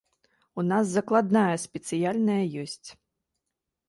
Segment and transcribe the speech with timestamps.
[0.59, 2.89] У нас закладная спецыяльная ёсць.